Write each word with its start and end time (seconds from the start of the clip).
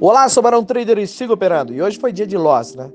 Olá, 0.00 0.28
sou 0.28 0.42
Barão 0.42 0.64
Trader 0.64 0.98
e 0.98 1.06
sigo 1.06 1.34
operando. 1.34 1.72
E 1.72 1.80
hoje 1.80 1.98
foi 2.00 2.12
dia 2.12 2.26
de 2.26 2.36
loss, 2.36 2.74
né? 2.74 2.90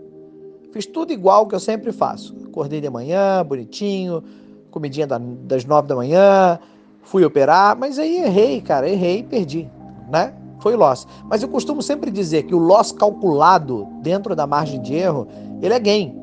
Fiz 0.74 0.86
tudo 0.86 1.14
igual 1.14 1.48
que 1.48 1.56
eu 1.56 1.60
sempre 1.60 1.94
faço. 1.94 2.36
Acordei 2.46 2.82
de 2.82 2.90
manhã, 2.90 3.44
bonitinho, 3.44 4.22
comidinha 4.70 5.08
das 5.08 5.64
nove 5.64 5.88
da 5.88 5.96
manhã, 5.96 6.60
fui 7.02 7.24
operar, 7.24 7.78
mas 7.78 7.98
aí 7.98 8.18
errei, 8.18 8.60
cara, 8.60 8.88
errei 8.88 9.20
e 9.20 9.24
perdi, 9.24 9.70
né? 10.12 10.34
Foi 10.60 10.76
loss. 10.76 11.08
Mas 11.24 11.42
eu 11.42 11.48
costumo 11.48 11.82
sempre 11.82 12.12
dizer 12.12 12.44
que 12.44 12.54
o 12.54 12.60
loss 12.60 12.92
calculado 12.92 13.88
dentro 14.02 14.36
da 14.36 14.46
margem 14.46 14.82
de 14.82 14.94
erro, 14.94 15.26
ele 15.62 15.74
é 15.74 15.80
gain. 15.80 16.22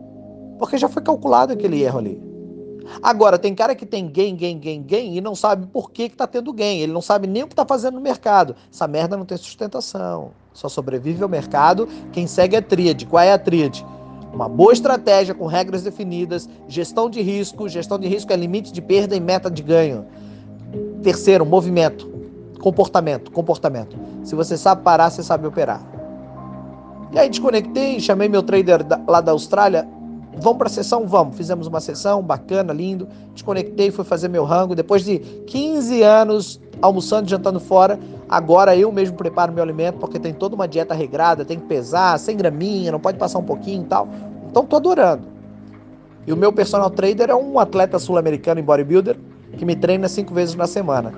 Porque 0.59 0.77
já 0.77 0.89
foi 0.89 1.03
calculado 1.03 1.55
aquele 1.55 1.83
erro 1.83 1.99
ali. 1.99 2.26
Agora, 3.03 3.39
tem 3.39 3.55
cara 3.55 3.75
que 3.75 3.87
tem 3.87 4.09
gain, 4.09 4.37
gain, 4.37 4.59
gain, 4.59 4.83
gain 4.83 5.17
e 5.17 5.21
não 5.21 5.35
sabe 5.35 5.67
por 5.67 5.91
que, 5.91 6.09
que 6.09 6.17
tá 6.17 6.27
tendo 6.27 6.53
gain. 6.53 6.79
Ele 6.79 6.93
não 6.93 7.01
sabe 7.01 7.27
nem 7.27 7.43
o 7.43 7.49
que 7.49 7.55
tá 7.55 7.65
fazendo 7.67 7.95
no 7.95 8.01
mercado. 8.01 8.55
Essa 8.73 8.87
merda 8.87 9.17
não 9.17 9.25
tem 9.25 9.37
sustentação. 9.37 10.31
Só 10.53 10.69
sobrevive 10.69 11.23
ao 11.23 11.29
mercado 11.29 11.89
quem 12.13 12.27
segue 12.27 12.57
a 12.57 12.63
tríade. 12.63 13.07
Qual 13.07 13.23
é 13.23 13.33
a 13.33 13.39
tríade? 13.39 13.85
Uma 14.33 14.49
boa 14.49 14.73
estratégia 14.73 15.35
com 15.35 15.47
regras 15.47 15.83
definidas, 15.83 16.49
gestão 16.69 17.09
de 17.09 17.23
risco. 17.23 17.69
Gestão 17.69 17.99
de 17.99 18.09
risco 18.09 18.33
é 18.33 18.37
limite 18.37 18.73
de 18.73 18.83
perda 18.83 19.17
e 19.17 19.21
meta 19.21 19.51
de 19.51 19.63
ganho. 19.63 20.07
Terceiro, 21.03 21.45
movimento. 21.47 22.11
Comportamento, 22.61 23.31
comportamento. 23.31 23.97
Se 24.25 24.35
você 24.35 24.57
sabe 24.57 24.83
parar, 24.83 25.11
você 25.11 25.23
sabe 25.23 25.47
operar. 25.47 25.81
E 27.13 27.19
aí 27.19 27.29
desconectei, 27.29 28.01
chamei 28.01 28.29
meu 28.29 28.43
trader 28.43 28.85
lá 29.07 29.21
da 29.21 29.33
Austrália. 29.33 29.89
Vamos 30.39 30.59
para 30.59 30.67
a 30.69 30.71
sessão? 30.71 31.07
Vamos. 31.07 31.37
Fizemos 31.37 31.67
uma 31.67 31.81
sessão 31.81 32.23
bacana, 32.23 32.73
lindo. 32.73 33.09
Desconectei, 33.33 33.91
fui 33.91 34.05
fazer 34.05 34.29
meu 34.29 34.45
rango. 34.45 34.75
Depois 34.75 35.05
de 35.05 35.19
15 35.19 36.03
anos 36.03 36.61
almoçando, 36.81 37.29
jantando 37.29 37.59
fora, 37.59 37.99
agora 38.29 38.77
eu 38.77 38.93
mesmo 38.93 39.17
preparo 39.17 39.53
meu 39.53 39.63
alimento, 39.63 39.99
porque 39.99 40.19
tem 40.19 40.35
toda 40.35 40.55
uma 40.55 40.69
dieta 40.69 40.95
regrada, 40.95 41.45
tem 41.45 41.59
que 41.59 41.67
pesar, 41.67 42.19
sem 42.19 42.37
graminha, 42.37 42.93
não 42.93 43.01
pode 43.01 43.19
passar 43.19 43.39
um 43.39 43.45
pouquinho 43.45 43.83
e 43.83 43.87
tal. 43.87 44.09
Então 44.51 44.65
tô 44.65 44.77
adorando. 44.77 45.23
E 46.27 46.33
o 46.33 46.37
meu 46.37 46.53
personal 46.53 46.91
trader 46.91 47.31
é 47.31 47.35
um 47.35 47.59
atleta 47.59 47.99
sul-americano 47.99 48.61
em 48.61 48.65
bodybuilder 48.65 49.17
que 49.57 49.65
me 49.65 49.77
treina 49.77 50.09
cinco 50.09 50.35
vezes 50.35 50.55
na 50.55 50.67
semana. 50.67 51.13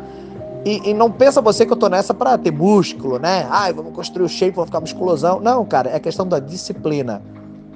E, 0.64 0.90
e, 0.90 0.94
não 0.94 1.10
pensa 1.10 1.40
você 1.40 1.64
que 1.64 1.72
eu 1.72 1.76
tô 1.76 1.88
nessa 1.88 2.12
para 2.12 2.36
ter 2.36 2.50
músculo, 2.50 3.18
né? 3.18 3.46
Ai, 3.48 3.72
vamos 3.72 3.94
construir 3.94 4.24
o 4.24 4.28
shape, 4.28 4.56
vamos 4.56 4.68
ficar 4.68 4.80
musculosão. 4.80 5.40
Não, 5.40 5.64
cara, 5.64 5.90
é 5.90 5.98
questão 5.98 6.26
da 6.26 6.38
disciplina. 6.38 7.22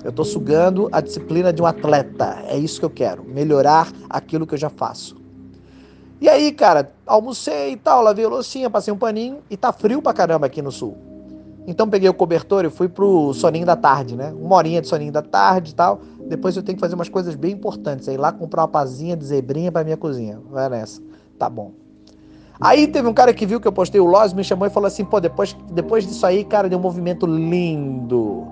Eu 0.04 0.10
estou 0.10 0.24
sugando 0.24 0.88
a 0.90 1.00
disciplina 1.00 1.52
de 1.52 1.62
um 1.62 1.66
atleta. 1.66 2.42
É 2.48 2.56
isso 2.56 2.80
que 2.80 2.84
eu 2.84 2.90
quero. 2.90 3.24
Melhorar 3.24 3.92
aquilo 4.10 4.46
que 4.46 4.54
eu 4.54 4.58
já 4.58 4.68
faço. 4.68 5.16
E 6.20 6.28
aí, 6.28 6.52
cara, 6.52 6.92
almocei 7.06 7.72
e 7.72 7.76
tal, 7.76 8.02
lavei 8.02 8.24
a 8.24 8.28
loucinha, 8.28 8.70
passei 8.70 8.92
um 8.92 8.96
paninho 8.96 9.38
e 9.50 9.56
tá 9.56 9.72
frio 9.72 10.00
pra 10.00 10.12
caramba 10.12 10.46
aqui 10.46 10.62
no 10.62 10.70
sul. 10.70 10.96
Então 11.66 11.88
peguei 11.88 12.08
o 12.08 12.14
cobertor 12.14 12.64
e 12.64 12.70
fui 12.70 12.88
pro 12.88 13.32
soninho 13.34 13.66
da 13.66 13.76
tarde, 13.76 14.16
né? 14.16 14.32
Uma 14.32 14.56
horinha 14.56 14.80
de 14.80 14.88
soninho 14.88 15.12
da 15.12 15.22
tarde 15.22 15.72
e 15.72 15.74
tal. 15.74 16.00
Depois 16.28 16.56
eu 16.56 16.62
tenho 16.62 16.76
que 16.76 16.80
fazer 16.80 16.94
umas 16.94 17.08
coisas 17.08 17.34
bem 17.34 17.52
importantes. 17.52 18.08
Aí 18.08 18.16
lá 18.16 18.32
comprar 18.32 18.62
uma 18.62 18.68
pazinha 18.68 19.16
de 19.16 19.24
zebrinha 19.24 19.70
pra 19.70 19.84
minha 19.84 19.96
cozinha. 19.96 20.40
Vai 20.50 20.68
nessa. 20.68 21.00
Tá 21.38 21.48
bom. 21.48 21.72
Aí 22.60 22.86
teve 22.86 23.08
um 23.08 23.14
cara 23.14 23.32
que 23.34 23.44
viu 23.44 23.60
que 23.60 23.66
eu 23.66 23.72
postei 23.72 24.00
o 24.00 24.06
Loz, 24.06 24.32
me 24.32 24.44
chamou 24.44 24.66
e 24.66 24.70
falou 24.70 24.86
assim: 24.86 25.04
pô, 25.04 25.20
depois, 25.20 25.56
depois 25.72 26.06
disso 26.06 26.24
aí, 26.24 26.44
cara, 26.44 26.68
deu 26.68 26.78
um 26.78 26.82
movimento 26.82 27.26
lindo. 27.26 28.46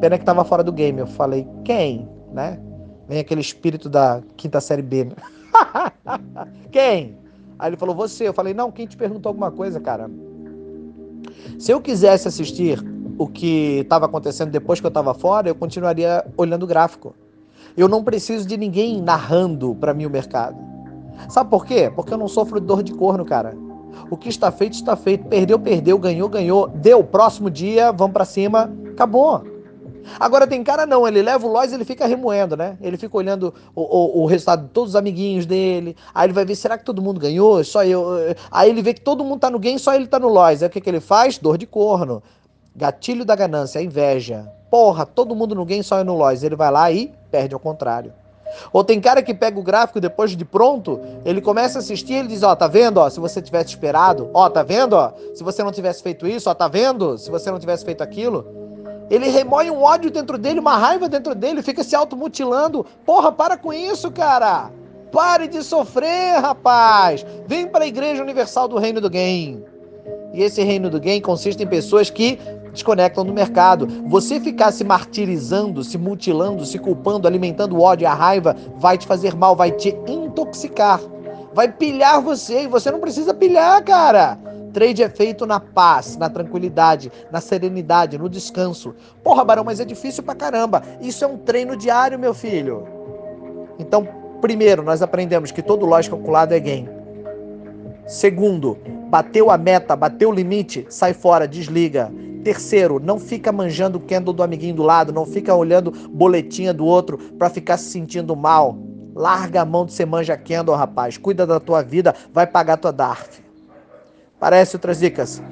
Pena 0.00 0.18
que 0.18 0.24
tava 0.24 0.44
fora 0.44 0.62
do 0.62 0.72
game. 0.72 1.00
Eu 1.00 1.06
falei, 1.06 1.46
quem? 1.64 2.08
Né? 2.32 2.58
Vem 3.08 3.18
aquele 3.18 3.40
espírito 3.40 3.88
da 3.88 4.22
quinta 4.36 4.60
série 4.60 4.82
B. 4.82 5.04
Né? 5.04 5.12
quem? 6.70 7.16
Aí 7.58 7.70
ele 7.70 7.76
falou, 7.76 7.94
você. 7.94 8.28
Eu 8.28 8.32
falei, 8.32 8.54
não, 8.54 8.70
quem 8.70 8.86
te 8.86 8.96
perguntou 8.96 9.30
alguma 9.30 9.50
coisa, 9.50 9.80
cara? 9.80 10.10
Se 11.58 11.72
eu 11.72 11.80
quisesse 11.80 12.28
assistir 12.28 12.78
o 13.18 13.26
que 13.26 13.80
estava 13.80 14.06
acontecendo 14.06 14.50
depois 14.50 14.80
que 14.80 14.86
eu 14.86 14.90
estava 14.90 15.12
fora, 15.12 15.48
eu 15.48 15.54
continuaria 15.54 16.24
olhando 16.36 16.62
o 16.62 16.66
gráfico. 16.66 17.14
Eu 17.76 17.88
não 17.88 18.04
preciso 18.04 18.46
de 18.46 18.56
ninguém 18.56 19.02
narrando 19.02 19.74
para 19.74 19.92
mim 19.92 20.06
o 20.06 20.10
mercado. 20.10 20.56
Sabe 21.28 21.50
por 21.50 21.66
quê? 21.66 21.90
Porque 21.94 22.12
eu 22.12 22.18
não 22.18 22.28
sofro 22.28 22.60
de 22.60 22.66
dor 22.66 22.82
de 22.82 22.92
corno, 22.92 23.24
cara. 23.24 23.56
O 24.10 24.16
que 24.16 24.28
está 24.28 24.52
feito, 24.52 24.74
está 24.74 24.94
feito. 24.94 25.26
Perdeu, 25.26 25.58
perdeu. 25.58 25.98
Ganhou, 25.98 26.28
ganhou. 26.28 26.68
Deu. 26.68 27.02
Próximo 27.02 27.50
dia, 27.50 27.90
vamos 27.90 28.12
para 28.12 28.24
cima. 28.24 28.70
Acabou. 28.92 29.57
Agora 30.18 30.46
tem 30.46 30.62
cara 30.62 30.86
não, 30.86 31.06
ele 31.06 31.22
leva 31.22 31.46
o 31.46 31.50
Lois 31.50 31.72
ele 31.72 31.84
fica 31.84 32.06
remoendo, 32.06 32.56
né? 32.56 32.76
Ele 32.80 32.96
fica 32.96 33.16
olhando 33.16 33.54
o, 33.74 33.82
o, 33.82 34.22
o, 34.22 34.26
resultado 34.26 34.62
de 34.62 34.68
todos 34.70 34.90
os 34.90 34.96
amiguinhos 34.96 35.46
dele. 35.46 35.96
Aí 36.14 36.26
ele 36.26 36.32
vai 36.32 36.44
ver, 36.44 36.54
será 36.54 36.76
que 36.76 36.84
todo 36.84 37.02
mundo 37.02 37.20
ganhou? 37.20 37.62
Só 37.64 37.84
eu. 37.84 38.04
Aí 38.50 38.70
ele 38.70 38.82
vê 38.82 38.94
que 38.94 39.00
todo 39.00 39.24
mundo 39.24 39.40
tá 39.40 39.50
no 39.50 39.58
game, 39.58 39.78
só 39.78 39.94
ele 39.94 40.06
tá 40.06 40.18
no 40.18 40.28
Lois. 40.28 40.62
Aí 40.62 40.68
o 40.68 40.70
que, 40.70 40.80
que 40.80 40.90
ele 40.90 41.00
faz? 41.00 41.38
Dor 41.38 41.58
de 41.58 41.66
corno. 41.66 42.22
Gatilho 42.74 43.24
da 43.24 43.34
ganância, 43.34 43.82
inveja. 43.82 44.50
Porra, 44.70 45.06
todo 45.06 45.34
mundo 45.34 45.54
no 45.54 45.64
game, 45.64 45.82
só 45.82 45.98
eu 45.98 46.04
no 46.04 46.16
Lois. 46.16 46.42
Ele 46.42 46.56
vai 46.56 46.70
lá 46.70 46.90
e 46.90 47.12
perde 47.30 47.54
ao 47.54 47.60
contrário. 47.60 48.12
Ou 48.72 48.82
tem 48.82 49.00
cara 49.00 49.22
que 49.22 49.34
pega 49.34 49.58
o 49.58 49.62
gráfico 49.62 50.00
depois 50.00 50.36
de 50.36 50.44
pronto, 50.44 51.00
ele 51.24 51.40
começa 51.40 51.78
a 51.78 51.80
assistir 51.80 52.14
e 52.14 52.16
ele 52.16 52.28
diz, 52.28 52.42
ó, 52.42 52.54
tá 52.54 52.66
vendo, 52.66 52.98
ó, 52.98 53.08
se 53.10 53.20
você 53.20 53.42
tivesse 53.42 53.70
esperado, 53.70 54.30
ó, 54.32 54.48
tá 54.48 54.62
vendo, 54.62 54.94
ó, 54.94 55.12
se 55.34 55.42
você 55.42 55.62
não 55.62 55.72
tivesse 55.72 56.02
feito 56.02 56.26
isso, 56.26 56.48
ó, 56.48 56.54
tá 56.54 56.68
vendo, 56.68 57.18
se 57.18 57.30
você 57.30 57.50
não 57.50 57.58
tivesse 57.58 57.84
feito 57.84 58.02
aquilo. 58.02 58.67
Ele 59.10 59.28
remói 59.28 59.70
um 59.70 59.82
ódio 59.82 60.10
dentro 60.10 60.36
dele, 60.36 60.60
uma 60.60 60.76
raiva 60.76 61.08
dentro 61.08 61.34
dele, 61.34 61.62
fica 61.62 61.82
se 61.82 61.96
automutilando. 61.96 62.84
Porra, 63.04 63.32
para 63.32 63.56
com 63.56 63.72
isso, 63.72 64.10
cara! 64.10 64.70
Pare 65.10 65.48
de 65.48 65.62
sofrer, 65.62 66.40
rapaz! 66.40 67.24
Vem 67.46 67.66
para 67.66 67.84
a 67.84 67.88
Igreja 67.88 68.22
Universal 68.22 68.68
do 68.68 68.78
Reino 68.78 69.00
do 69.00 69.08
Game. 69.08 69.64
E 70.34 70.42
esse 70.42 70.62
reino 70.62 70.90
do 70.90 71.00
game 71.00 71.20
consiste 71.20 71.62
em 71.62 71.66
pessoas 71.66 72.10
que 72.10 72.38
desconectam 72.72 73.24
do 73.24 73.32
mercado. 73.32 73.88
Você 74.06 74.38
ficar 74.38 74.70
se 74.72 74.84
martirizando, 74.84 75.82
se 75.82 75.96
mutilando, 75.96 76.66
se 76.66 76.78
culpando, 76.78 77.26
alimentando 77.26 77.76
o 77.76 77.80
ódio 77.80 78.04
e 78.04 78.06
a 78.06 78.14
raiva 78.14 78.54
vai 78.76 78.98
te 78.98 79.06
fazer 79.06 79.34
mal, 79.34 79.56
vai 79.56 79.70
te 79.70 79.96
intoxicar. 80.06 81.00
Vai 81.58 81.72
pilhar 81.72 82.22
você 82.22 82.62
e 82.62 82.66
você 82.68 82.88
não 82.88 83.00
precisa 83.00 83.34
pilhar, 83.34 83.82
cara. 83.82 84.38
Trade 84.72 85.02
é 85.02 85.08
feito 85.08 85.44
na 85.44 85.58
paz, 85.58 86.16
na 86.16 86.30
tranquilidade, 86.30 87.10
na 87.32 87.40
serenidade, 87.40 88.16
no 88.16 88.28
descanso. 88.28 88.94
Porra, 89.24 89.44
Barão, 89.44 89.64
mas 89.64 89.80
é 89.80 89.84
difícil 89.84 90.22
pra 90.22 90.36
caramba. 90.36 90.84
Isso 91.00 91.24
é 91.24 91.26
um 91.26 91.36
treino 91.36 91.74
diário, 91.74 92.16
meu 92.16 92.32
filho. 92.32 92.86
Então, 93.76 94.06
primeiro, 94.40 94.84
nós 94.84 95.02
aprendemos 95.02 95.50
que 95.50 95.60
todo 95.60 95.84
lógico 95.84 96.14
calculado 96.14 96.54
é 96.54 96.60
gain. 96.60 96.88
Segundo, 98.06 98.78
bateu 99.10 99.50
a 99.50 99.58
meta, 99.58 99.96
bateu 99.96 100.30
o 100.30 100.32
limite, 100.32 100.86
sai 100.88 101.12
fora, 101.12 101.48
desliga. 101.48 102.08
Terceiro, 102.44 103.00
não 103.00 103.18
fica 103.18 103.50
manjando 103.50 103.98
o 103.98 104.02
candle 104.02 104.32
do 104.32 104.44
amiguinho 104.44 104.76
do 104.76 104.84
lado, 104.84 105.12
não 105.12 105.26
fica 105.26 105.52
olhando 105.52 105.90
boletinha 105.90 106.72
do 106.72 106.86
outro 106.86 107.18
para 107.36 107.50
ficar 107.50 107.78
se 107.78 107.90
sentindo 107.90 108.36
mal. 108.36 108.78
Larga 109.18 109.62
a 109.62 109.64
mão 109.64 109.84
de 109.84 109.92
ser 109.92 110.06
manja 110.06 110.36
candle, 110.36 110.76
rapaz. 110.76 111.18
Cuida 111.18 111.44
da 111.44 111.58
tua 111.58 111.82
vida, 111.82 112.14
vai 112.32 112.46
pagar 112.46 112.76
tua 112.76 112.92
DARF. 112.92 113.42
Parece 114.38 114.76
outras 114.76 115.00
dicas? 115.00 115.42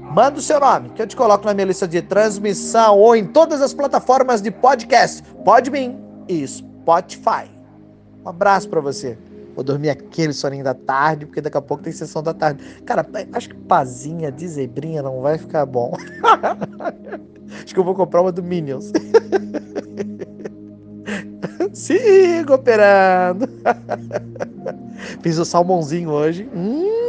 Manda 0.00 0.38
o 0.38 0.40
seu 0.40 0.60
nome, 0.60 0.90
que 0.90 1.02
eu 1.02 1.08
te 1.08 1.16
coloco 1.16 1.44
na 1.44 1.52
minha 1.52 1.66
lista 1.66 1.88
de 1.88 2.00
transmissão 2.00 2.96
ou 2.96 3.16
em 3.16 3.26
todas 3.26 3.60
as 3.60 3.74
plataformas 3.74 4.40
de 4.40 4.52
podcast, 4.52 5.24
Podbean 5.44 5.96
e 6.28 6.46
Spotify. 6.46 7.50
Um 8.24 8.28
abraço 8.28 8.68
para 8.68 8.80
você. 8.80 9.18
Vou 9.56 9.64
dormir 9.64 9.90
aquele 9.90 10.32
soninho 10.32 10.62
da 10.62 10.74
tarde, 10.74 11.26
porque 11.26 11.40
daqui 11.40 11.56
a 11.56 11.62
pouco 11.62 11.82
tem 11.82 11.92
sessão 11.92 12.22
da 12.22 12.32
tarde. 12.32 12.62
Cara, 12.84 13.04
acho 13.32 13.48
que 13.48 13.56
pazinha 13.56 14.30
de 14.30 14.46
zebrinha 14.46 15.02
não 15.02 15.20
vai 15.20 15.36
ficar 15.36 15.66
bom. 15.66 15.96
acho 17.64 17.74
que 17.74 17.80
eu 17.80 17.84
vou 17.84 17.94
comprar 17.96 18.22
uma 18.22 18.30
do 18.30 18.40
Minions. 18.42 18.92
Sigo 21.86 22.54
operando. 22.54 23.48
Fiz 25.22 25.38
o 25.38 25.44
salmãozinho 25.44 26.10
hoje. 26.10 26.48
Hum. 26.52 27.05